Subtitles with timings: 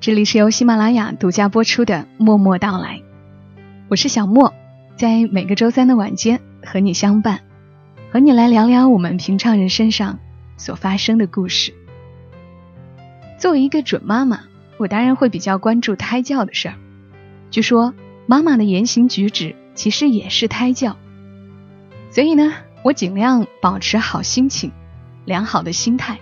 [0.00, 2.98] 这里是由喜马拉雅独家播出的《默默到来》，
[3.88, 4.54] 我是小莫，
[4.96, 7.40] 在每个周三的晚间和你相伴，
[8.12, 10.20] 和你来聊聊我们平常人身上
[10.56, 11.74] 所发生的故事。
[13.40, 14.42] 作为一个准妈妈，
[14.76, 16.76] 我当然会比较关注胎教的事儿。
[17.50, 17.92] 据说
[18.26, 20.96] 妈妈的言行举止其实也是胎教，
[22.12, 24.70] 所以呢，我尽量保持好心情、
[25.24, 26.20] 良好的心态。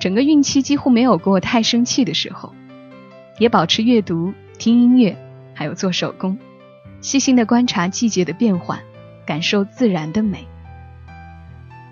[0.00, 2.52] 整个孕期几乎没有过太生气的时候，
[3.38, 5.16] 也保持阅读、听音乐，
[5.54, 6.38] 还有做手工，
[7.00, 8.80] 细心的观察季节的变换，
[9.26, 10.46] 感受自然的美。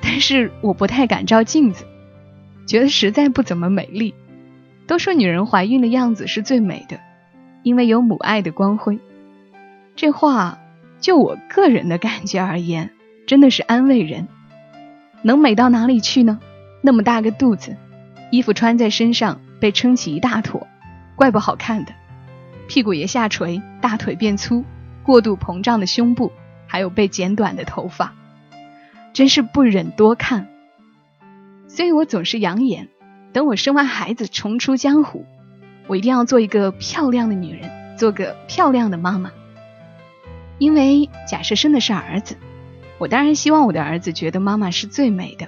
[0.02, 1.84] 但是我不太敢照镜子，
[2.66, 4.14] 觉得实在不怎么美丽。
[4.86, 6.98] 都说女人怀孕的样子是最美的，
[7.62, 8.98] 因为有母爱的光辉。
[9.94, 10.58] 这话
[11.00, 12.90] 就我个人的感觉而言，
[13.26, 14.26] 真的是安慰人。
[15.22, 16.40] 能美到哪里去呢？
[16.80, 17.76] 那么大个肚子。
[18.32, 20.66] 衣服穿在身上被撑起一大坨，
[21.20, 21.92] 怪不好看的。
[22.66, 24.64] 屁股也下垂，大腿变粗，
[25.02, 26.32] 过度膨胀的胸部，
[26.66, 28.14] 还有被剪短的头发，
[29.12, 30.48] 真是不忍多看。
[31.68, 32.88] 所以我总是扬言，
[33.34, 35.26] 等我生完孩子重出江湖，
[35.88, 39.30] 我一定要做一个漂亮的女人，做个漂亮的妈妈。
[40.56, 42.38] 因为假设生的是儿子，
[42.96, 45.46] 我当然希望我的儿子觉得妈妈是最美的。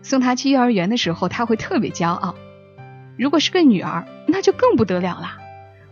[0.00, 2.34] 送他去幼儿园的时候，他会特别骄傲。
[3.16, 5.38] 如果是个女儿，那就更不得了啦！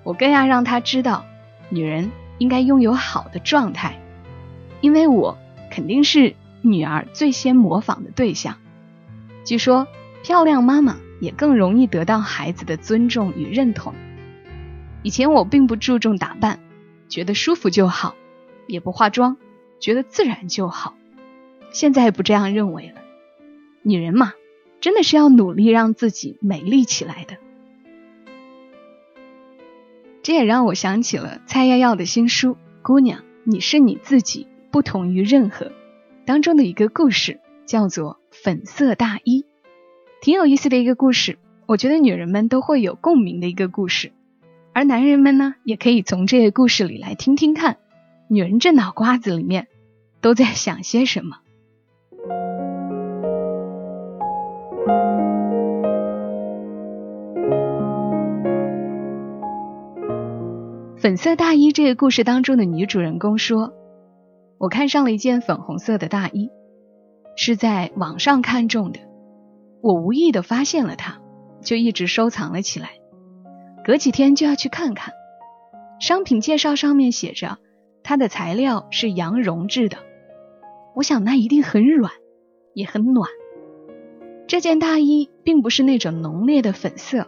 [0.03, 1.25] 我更要让她知道，
[1.69, 4.01] 女人应该拥有好的状态，
[4.81, 5.39] 因为我
[5.71, 8.57] 肯定是女儿最先模仿的对象。
[9.45, 9.87] 据说，
[10.23, 13.95] 漂亮妈妈也更容易得到孩子的尊重与认同。
[15.03, 16.61] 以前我并不注重打扮，
[17.09, 18.15] 觉得舒服就好，
[18.67, 19.37] 也不化妆，
[19.81, 20.95] 觉得自然就好。
[21.73, 23.01] 现在不这样认为了。
[23.83, 24.33] 女人嘛，
[24.83, 27.37] 真的是要努力让自己美丽起来的。
[30.25, 35.67] 这也让我想起了蔡耀耀的新书《姑娘，你是你自己，不同于任何》
[36.25, 39.43] 当中的一个故事，叫做《粉色大衣》，
[40.21, 41.39] 挺有意思的一个故事。
[41.67, 44.11] 我觉得女人们都会有共鸣的一个故事，
[44.73, 47.77] 而男人们呢，也可以从这个故事里来听听看，
[48.27, 49.69] 女人这脑瓜子里面
[50.21, 51.39] 都在想些什么。
[61.03, 63.73] 粉色大衣这个故事当中的女主人公说
[64.57, 66.49] ：“我看上了一件粉红色的大衣，
[67.37, 69.01] 是在网上看中的。
[69.81, 71.21] 我无意的发现了它，
[71.61, 72.91] 就一直收藏了起来。
[73.85, 75.13] 隔几天就要去看看。
[75.99, 77.59] 商品介绍上面写着，
[78.05, 79.97] 它的材料是羊绒制的。
[80.95, 82.13] 我想那一定很软，
[82.75, 83.29] 也很暖。
[84.47, 87.27] 这件大衣并不是那种浓烈的粉色，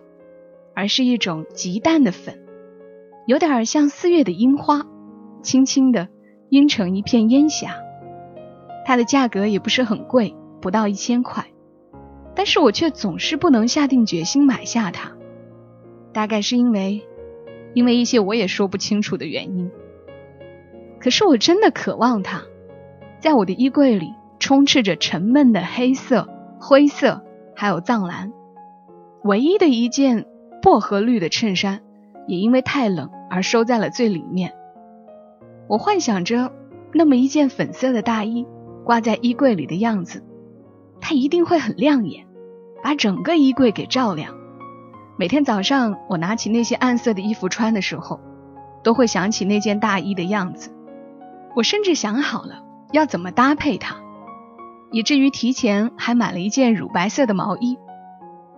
[0.76, 2.38] 而是一种极淡的粉。”
[3.26, 4.86] 有点像四月的樱花，
[5.42, 6.08] 轻轻的
[6.50, 7.76] 晕成一片烟霞。
[8.84, 11.46] 它的价格也不是很贵，不到一千块，
[12.34, 15.12] 但是我却总是不能下定决心买下它。
[16.12, 17.02] 大概是因为，
[17.72, 19.70] 因为一些我也说不清楚的原因。
[21.00, 22.42] 可是我真的渴望它，
[23.20, 26.28] 在我的衣柜里充斥着沉闷的黑色、
[26.60, 27.22] 灰色，
[27.56, 28.32] 还有藏蓝。
[29.22, 30.26] 唯一的一件
[30.60, 31.83] 薄荷绿的衬衫。
[32.26, 34.52] 也因为太冷而收在了最里面。
[35.68, 36.52] 我幻想着
[36.92, 38.46] 那么一件粉色的大衣
[38.84, 40.22] 挂在衣柜里的样子，
[41.00, 42.26] 它一定会很亮眼，
[42.82, 44.34] 把整个衣柜给照亮。
[45.16, 48.20] 每天早上我拿起那些暗色的衣服穿的时候，
[48.82, 50.70] 都会想起那件大衣的样子。
[51.54, 53.96] 我甚至想好了要怎么搭配它，
[54.90, 57.78] 以至于提前还买了一件乳白色的毛衣。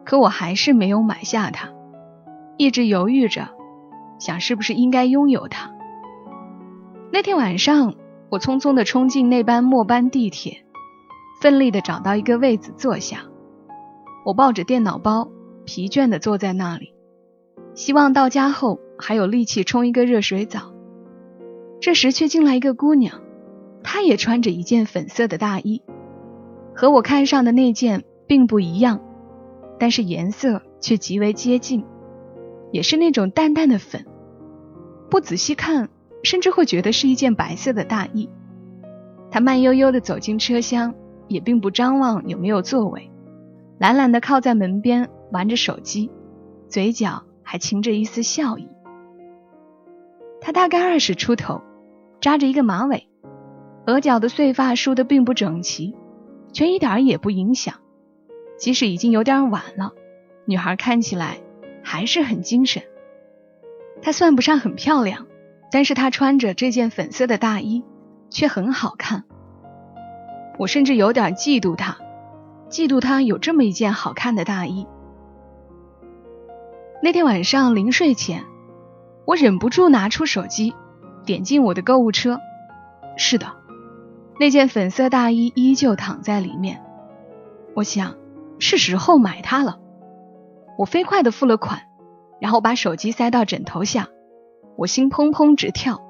[0.04, 1.70] 可我还是没有买下它，
[2.56, 3.55] 一直犹豫着。
[4.18, 5.72] 想是不是应该拥有它？
[7.12, 7.94] 那天晚上，
[8.30, 10.64] 我匆匆的冲进那班末班地铁，
[11.40, 13.24] 奋力的找到一个位子坐下。
[14.24, 15.30] 我抱着电脑包，
[15.64, 16.94] 疲倦的坐在那里，
[17.74, 20.72] 希望到家后还有力气冲一个热水澡。
[21.80, 23.20] 这时却进来一个姑娘，
[23.84, 25.82] 她也穿着一件粉色的大衣，
[26.74, 29.00] 和我看上的那件并不一样，
[29.78, 31.84] 但是颜色却极为接近。
[32.72, 34.06] 也是那种淡淡的粉，
[35.10, 35.88] 不仔细看，
[36.22, 38.28] 甚至会觉得是一件白色的大衣。
[39.30, 40.94] 他慢悠悠地走进车厢，
[41.28, 43.10] 也并不张望有没有座位，
[43.78, 46.10] 懒懒地靠在门边玩着手机，
[46.68, 48.68] 嘴角还噙着一丝笑意。
[50.40, 51.62] 他大概二十出头，
[52.20, 53.08] 扎着一个马尾，
[53.86, 55.96] 额角的碎发梳得并不整齐，
[56.52, 57.74] 却一点也不影响。
[58.58, 59.92] 即使已经有点晚了，
[60.44, 61.38] 女孩看起来
[61.88, 62.82] 还是很精神。
[64.02, 65.28] 她算不上很漂亮，
[65.70, 67.84] 但是她穿着这件粉色的大衣
[68.28, 69.22] 却很好看。
[70.58, 71.96] 我甚至有点嫉妒她，
[72.68, 74.88] 嫉妒她有这么一件好看的大衣。
[77.04, 78.44] 那天晚上临睡前，
[79.24, 80.74] 我忍不住拿出手机，
[81.24, 82.40] 点进我的购物车。
[83.16, 83.46] 是的，
[84.40, 86.82] 那件粉色大衣依旧躺在里面。
[87.74, 88.16] 我想。
[88.58, 89.80] 是时候买它了，
[90.76, 91.82] 我飞快的付了款，
[92.40, 94.08] 然后把手机塞到枕头下，
[94.76, 96.00] 我心砰砰直跳，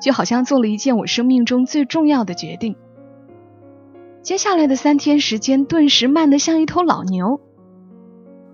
[0.00, 2.76] 就好像做了一件我生命中最重要的决定。
[4.22, 7.40] 接下来的三天时间顿时慢得像一头老牛，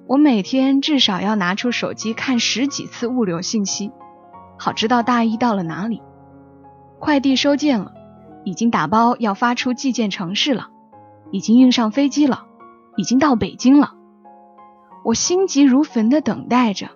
[0.07, 3.93] 我每天至少要拿出手机看十几次物流信息，
[4.59, 6.03] 好知道大衣到了哪里，
[6.99, 7.93] 快递收件了，
[8.45, 10.69] 已经打包要发出寄件城市了，
[11.31, 12.47] 已经运上飞机了。
[12.97, 13.95] 已经到北京了，
[15.03, 16.89] 我心急如焚的等待着，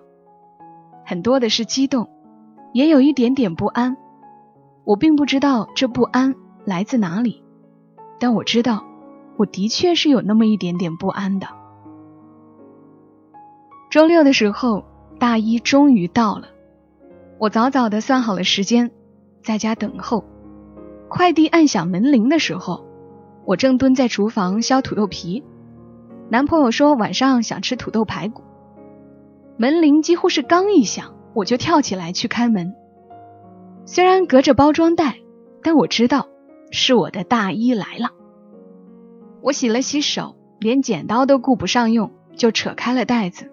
[1.05, 2.09] 很多的是激动，
[2.73, 3.97] 也有一点点不安。
[4.83, 6.35] 我并不知道这不安
[6.65, 7.43] 来自哪里，
[8.19, 8.85] 但我知道，
[9.37, 11.47] 我的确是有那么一点点不安的。
[13.89, 14.83] 周六的时候，
[15.19, 16.47] 大衣终于到了，
[17.39, 18.91] 我早早的算好了时间，
[19.41, 20.23] 在家等候。
[21.07, 22.85] 快递按响门铃的时候，
[23.45, 25.43] 我正蹲在厨房削土豆皮。
[26.29, 28.41] 男朋友说晚上想吃土豆排骨，
[29.57, 32.73] 门铃几乎是刚一响，我就跳起来去开门。
[33.85, 35.17] 虽然隔着包装袋，
[35.61, 36.27] 但我知道
[36.71, 38.09] 是我的大衣来了。
[39.41, 43.51] 我洗了洗手，连剪刀都顾不上用，就扯开了袋子。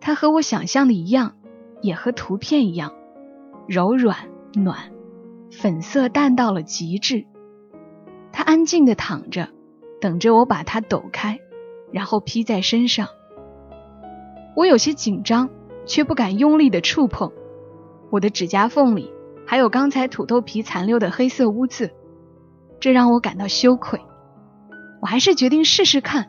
[0.00, 1.34] 它和我想象的一样，
[1.82, 2.92] 也和图片一样，
[3.66, 4.16] 柔软
[4.54, 4.92] 暖，
[5.50, 7.26] 粉色淡到了极致。
[8.30, 9.48] 它安静的躺着，
[10.00, 11.40] 等着我把它抖开。
[11.92, 13.08] 然后披在身上，
[14.54, 15.48] 我有些紧张，
[15.86, 17.32] 却不敢用力的触碰。
[18.10, 19.12] 我的指甲缝里
[19.46, 21.92] 还有刚才土豆皮残留的黑色污渍，
[22.80, 24.00] 这让我感到羞愧。
[25.00, 26.28] 我还是决定试试看，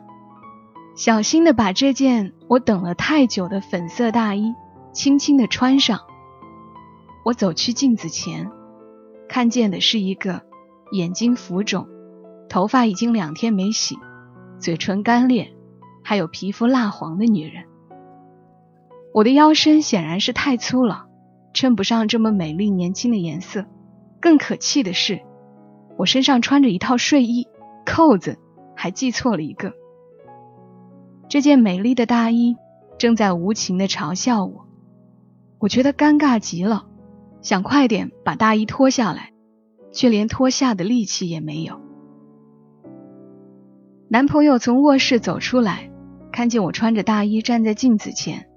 [0.94, 4.54] 小心的把这件我等了太久的粉色大衣
[4.92, 6.00] 轻轻的穿上。
[7.24, 8.50] 我走去镜子前，
[9.28, 10.42] 看见的是一个
[10.92, 11.86] 眼睛浮肿、
[12.48, 13.98] 头发已经两天没洗。
[14.60, 15.52] 嘴唇干裂，
[16.04, 17.64] 还有皮肤蜡黄的女人。
[19.14, 21.06] 我的腰身显然是太粗了，
[21.54, 23.64] 衬不上这么美丽年轻的颜色。
[24.20, 25.22] 更可气的是，
[25.96, 27.48] 我身上穿着一套睡衣，
[27.86, 28.38] 扣子
[28.76, 29.72] 还系错了一个。
[31.26, 32.56] 这件美丽的大衣
[32.98, 34.66] 正在无情的嘲笑我，
[35.58, 36.86] 我觉得尴尬极了，
[37.40, 39.32] 想快点把大衣脱下来，
[39.90, 41.80] 却连脱下的力气也没有。
[44.12, 45.88] 男朋友从卧室走出来，
[46.32, 48.50] 看见我穿着大衣站在镜子前，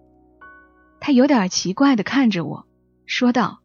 [1.00, 2.66] 他有点奇怪的看着我，
[3.06, 3.60] 说道：“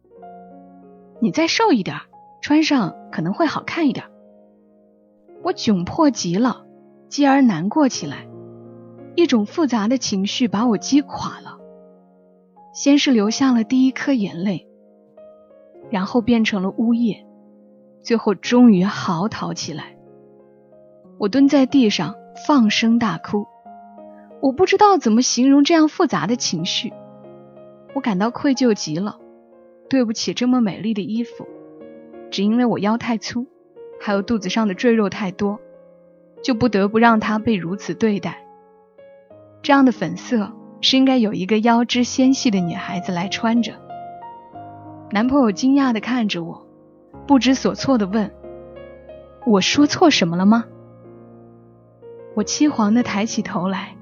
[1.19, 1.97] 你再瘦一点，
[2.43, 4.05] 穿上可能会好看一点。”
[5.41, 6.63] 我窘迫极了，
[7.07, 8.27] 继而难过起来，
[9.15, 11.57] 一种复杂的情绪把我击垮了。
[12.71, 14.67] 先是流下了第一颗眼泪，
[15.89, 17.25] 然后变成了呜咽，
[18.03, 19.95] 最后终于嚎啕起来。
[21.19, 22.15] 我蹲在地上
[22.47, 23.45] 放声大哭，
[24.41, 26.93] 我不知道怎么形容这样复杂的情绪。
[27.93, 29.17] 我感到愧疚极了，
[29.89, 31.45] 对不起这么美丽的衣服，
[32.31, 33.47] 只因为我腰太粗，
[33.99, 35.59] 还有肚子上的赘肉太多，
[36.41, 38.45] 就不得不让它被如此对待。
[39.61, 43.73] 这样的粉色是应该有一个腰肢纤细的女孩子来穿着。
[45.11, 46.65] 男朋友惊讶的看着我，
[47.27, 48.31] 不知所措的问
[49.45, 50.63] ：“我说错什么了吗？”
[52.39, 53.97] 我凄惶的抬起头来，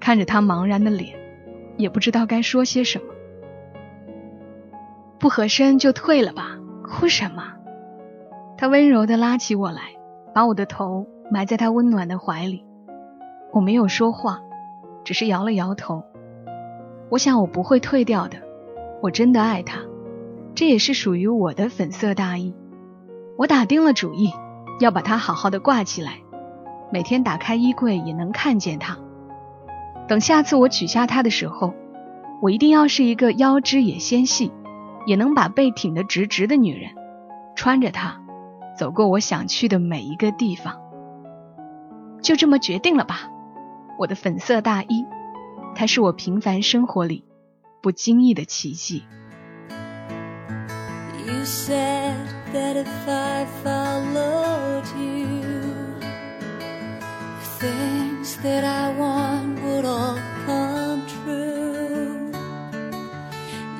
[0.00, 1.14] 看着他茫然的脸，
[1.76, 3.04] 也不知道该说些什么。
[5.18, 7.52] 不合身就退了吧，哭什么？
[8.56, 9.82] 他温柔的拉起我来，
[10.32, 12.64] 把我的头埋在他温暖的怀里。
[13.52, 14.40] 我没有说话，
[15.04, 16.02] 只是摇了摇头。
[17.10, 18.38] 我想我不会退掉的，
[19.02, 19.80] 我真的爱他，
[20.54, 22.54] 这也是属于我的粉色大衣。
[23.36, 24.32] 我打定了主意，
[24.80, 26.20] 要把它好好的挂起来。
[26.92, 28.98] 每天打开衣柜也能看见它。
[30.08, 31.72] 等下次我取下它的时候，
[32.42, 34.52] 我一定要是一个腰肢也纤细、
[35.06, 36.90] 也能把背挺得直直的女人，
[37.56, 38.20] 穿着它
[38.76, 40.76] 走过我想去的每一个地方。
[42.20, 43.30] 就这么决定了吧，
[43.98, 45.06] 我的粉色大衣，
[45.74, 47.24] 它是我平凡生活里
[47.80, 49.02] 不经意的奇迹。
[51.26, 52.16] You said
[52.52, 55.31] that if I followed you,
[57.62, 62.32] things that I want would all come true.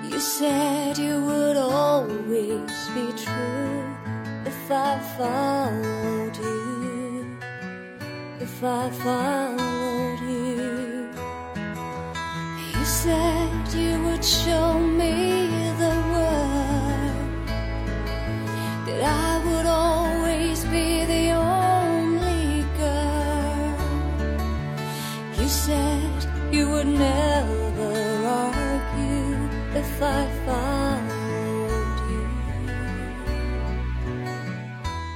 [0.08, 3.82] You said you would always be true
[4.50, 7.26] if I followed you.
[8.46, 11.10] If I followed you,
[12.72, 14.61] you said you would show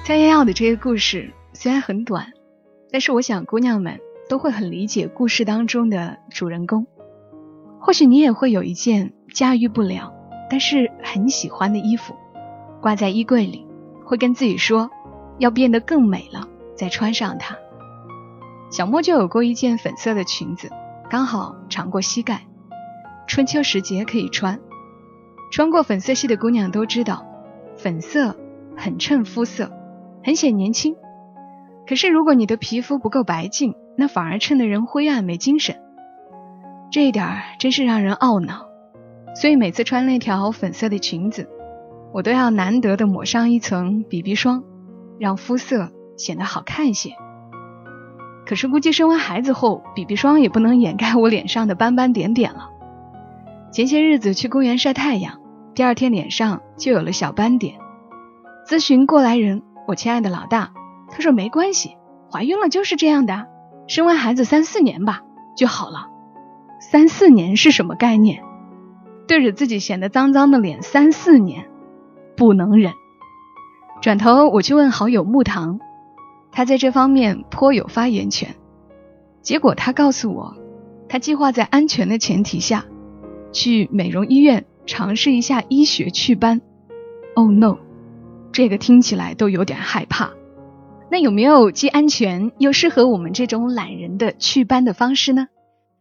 [0.07, 2.33] 江瑶瑶的这个故事虽然很短，
[2.93, 3.99] 但是我想姑娘们
[4.29, 6.87] 都会很理解故事当中的主人公。
[7.81, 10.15] 或许你也会有一件驾驭不了，
[10.49, 12.15] 但是很喜欢的衣服，
[12.81, 13.67] 挂在衣柜里，
[14.05, 14.89] 会跟自己说
[15.39, 16.47] 要变得更美了
[16.77, 17.57] 再穿上它。
[18.71, 20.71] 小莫就有过一件粉色的裙子，
[21.11, 22.47] 刚好长过膝盖，
[23.27, 24.61] 春秋时节可以穿。
[25.51, 27.27] 穿过粉色系的姑娘都知道，
[27.77, 28.37] 粉色
[28.77, 29.73] 很衬肤色，
[30.27, 30.97] 很显年轻。
[31.87, 35.77] 可是如果你的皮肤不够白净，那反而衬得人灰暗没精神。
[36.91, 38.67] 这一点儿真是让人懊恼。
[39.37, 41.49] 所以每次穿那条粉色的裙子，
[42.13, 44.65] 我都要难得的抹上一层 BB 霜，
[45.21, 47.11] 让肤色显得好看一些。
[48.47, 52.71] 可是估计生完孩子后，BB 霜也不能掩盖我脸上的斑斑点点了。
[53.71, 55.39] 前些日子去公园晒太阳，
[55.73, 57.77] 第二天脸上就有了小斑点。
[58.67, 60.73] 咨询过来人，我亲爱的老大，
[61.11, 61.97] 他说没关系，
[62.31, 63.47] 怀孕了就是这样的，
[63.87, 65.23] 生完孩子三四年吧
[65.57, 66.09] 就好了。
[66.81, 68.43] 三四年是什么概念？
[69.29, 71.69] 对着自己显得脏脏的脸三四年，
[72.37, 72.93] 不能忍。
[74.03, 75.81] 转头我去问好友木糖，
[76.53, 78.55] 他在这方面颇有发言权。
[79.43, 80.57] 结果他告诉我，
[81.09, 82.85] 他计划在安全的前提下，
[83.53, 86.61] 去美容医院尝试一下医学祛斑。
[87.35, 87.79] Oh no，
[88.57, 90.31] 这个听起来都有点害怕。
[91.11, 95.49] 那有没有既安全又适合我们这种懒人的祛斑的方式呢？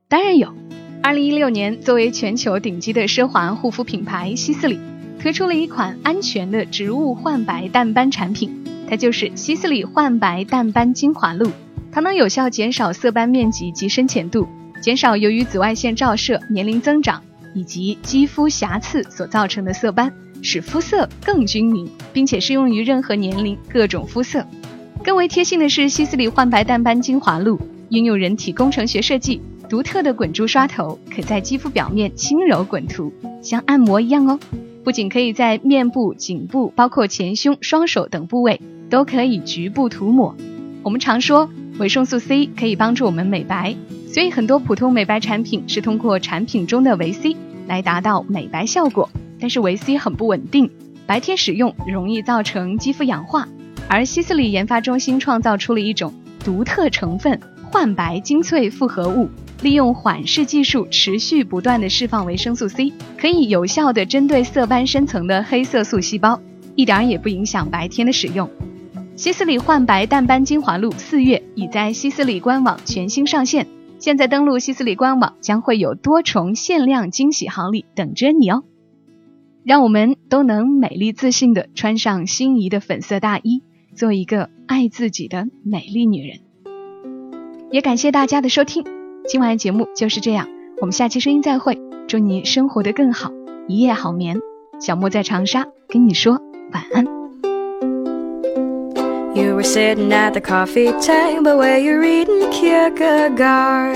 [0.07, 0.53] 当然有。
[1.03, 4.79] 二零一六年，作为全球顶级的奢华护肤品牌希思里，
[5.19, 11.51] 推出了一款安全的植物焕白淡斑产品，它就是希思里焕白淡斑精华露。
[11.91, 14.47] 它能有效减少色斑面积及深浅度，
[14.79, 17.21] 减少由于紫外线照射、年龄增长
[17.53, 20.13] 以及肌肤瑕疵所造成的色斑，
[20.45, 24.45] 使肤色更均匀，并且适用于任何年龄、各种肤色。
[25.03, 27.59] 更为贴心的是，希思里焕白淡斑精华露
[27.89, 29.41] 拥有人体工程学设计。
[29.67, 33.11] 独特的滚珠刷头可在肌肤表面轻柔滚涂，
[33.41, 34.39] 像按摩一样哦。
[34.83, 38.61] 不仅可以在面部、颈部，包括前胸、双手等部位
[38.91, 40.35] 都可以局部涂抹。
[40.83, 41.49] 我们常说
[41.79, 43.75] 维生素 C 可以帮助我们美白，
[44.07, 47.35] 所以很多普通美白产品是通过产品中的维 C
[47.67, 49.09] 来达到美白效果。
[49.45, 50.71] 但是维 C 很不稳定，
[51.05, 53.47] 白天使用容易造成肌肤氧化。
[53.87, 57.39] 而希思里研发中心创造出了一种独特成分——
[57.71, 59.29] 焕白精粹复合物。
[59.61, 66.41] 利用缓释技术，持续不断的释放维生素 C，可以有效的针对色斑深层的黑色素细胞，
[66.73, 68.49] 一点也不影响白天的使用。
[69.15, 73.67] 希思里焕白淡斑精华露四月已在希思里官网全新上线，
[73.99, 78.63] 现在登录希思里官网将会有多重限量惊喜好礼等着你哦！
[79.65, 83.63] 让我们都能美丽自信的穿上心仪的粉色大衣，
[83.95, 86.41] 做一个爱自己的美丽女人。
[87.71, 88.83] 也感谢大家的收听。
[89.27, 90.47] 今晚的节目就是这样，
[90.81, 91.81] 我们下期声音再会。
[92.07, 93.31] 祝你生活的更好，
[93.67, 94.37] 一夜好眠。
[94.79, 96.39] 小莫在长沙跟你说
[96.71, 97.03] 晚安。
[99.33, 103.95] You were sitting at the coffee table where you're reading Kierkegaard.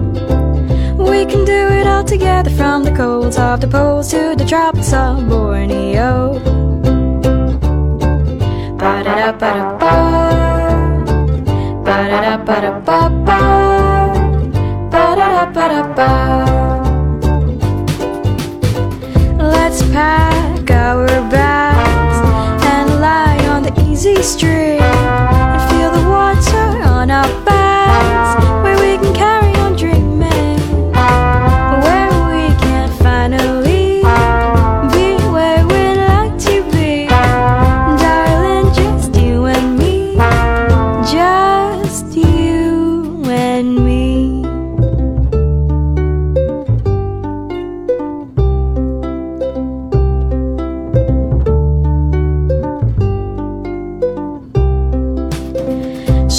[1.11, 4.93] We can do it all together from the colds of the poles to the tropics
[4.93, 6.39] of Borneo.
[19.37, 22.17] Let's pack our bags
[22.73, 24.60] and lie on the easy street